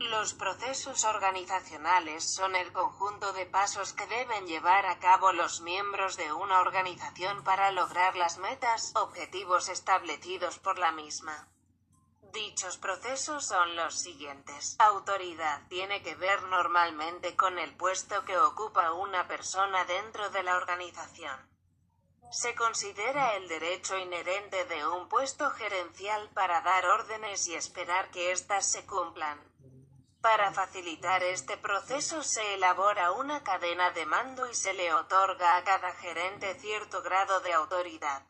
[0.00, 6.16] Los procesos organizacionales son el conjunto de pasos que deben llevar a cabo los miembros
[6.16, 11.48] de una organización para lograr las metas, objetivos establecidos por la misma.
[12.32, 14.74] Dichos procesos son los siguientes.
[14.78, 20.56] Autoridad tiene que ver normalmente con el puesto que ocupa una persona dentro de la
[20.56, 21.46] organización.
[22.30, 28.32] Se considera el derecho inherente de un puesto gerencial para dar órdenes y esperar que
[28.32, 29.49] éstas se cumplan.
[30.20, 35.64] Para facilitar este proceso se elabora una cadena de mando y se le otorga a
[35.64, 38.22] cada gerente cierto grado de autoridad.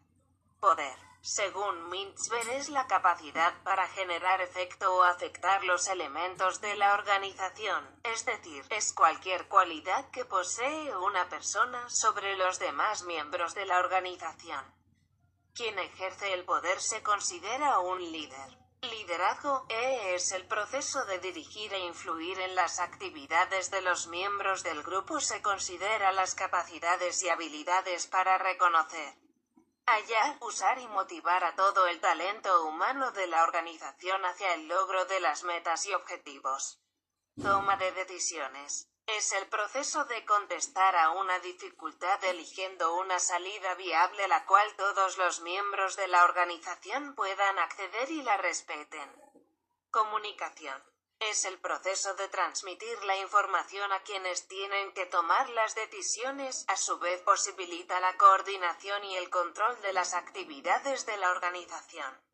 [0.60, 0.96] Poder.
[1.22, 7.84] Según Mintzberg es la capacidad para generar efecto o afectar los elementos de la organización,
[8.04, 13.80] es decir, es cualquier cualidad que posee una persona sobre los demás miembros de la
[13.80, 14.64] organización.
[15.54, 18.59] Quien ejerce el poder se considera un líder.
[18.82, 24.62] Liderazgo E es el proceso de dirigir e influir en las actividades de los miembros
[24.62, 25.20] del grupo.
[25.20, 29.14] Se considera las capacidades y habilidades para reconocer,
[29.86, 35.04] hallar, usar y motivar a todo el talento humano de la organización hacia el logro
[35.04, 36.80] de las metas y objetivos.
[37.40, 38.89] Toma de decisiones.
[39.16, 44.76] Es el proceso de contestar a una dificultad eligiendo una salida viable a la cual
[44.76, 49.10] todos los miembros de la organización puedan acceder y la respeten.
[49.90, 50.80] Comunicación.
[51.18, 56.76] Es el proceso de transmitir la información a quienes tienen que tomar las decisiones, a
[56.76, 62.29] su vez posibilita la coordinación y el control de las actividades de la organización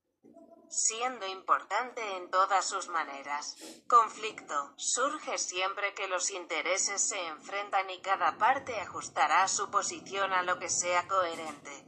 [0.71, 3.57] siendo importante en todas sus maneras.
[3.87, 4.73] Conflicto.
[4.77, 10.59] Surge siempre que los intereses se enfrentan y cada parte ajustará su posición a lo
[10.59, 11.87] que sea coherente.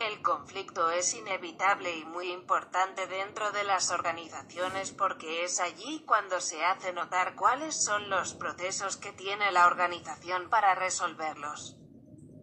[0.00, 6.40] El conflicto es inevitable y muy importante dentro de las organizaciones porque es allí cuando
[6.40, 11.77] se hace notar cuáles son los procesos que tiene la organización para resolverlos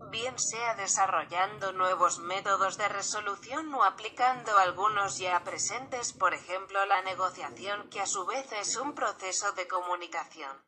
[0.09, 7.01] bien sea desarrollando nuevos métodos de resolución o aplicando algunos ya presentes, por ejemplo la
[7.01, 10.63] negociación, que a su vez es un proceso de comunicación.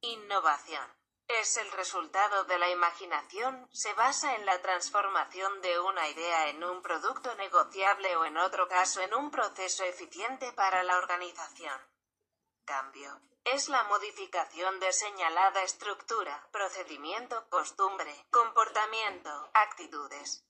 [0.00, 0.86] Innovación.
[1.28, 6.64] Es el resultado de la imaginación, se basa en la transformación de una idea en
[6.64, 11.78] un producto negociable o en otro caso en un proceso eficiente para la organización.
[12.68, 20.44] Cambio es la modificación de señalada estructura, procedimiento, costumbre, comportamiento, actitudes.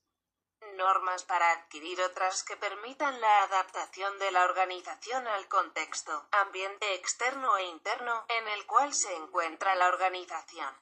[0.75, 7.56] Normas para adquirir otras que permitan la adaptación de la organización al contexto, ambiente externo
[7.56, 10.75] e interno, en el cual se encuentra la organización.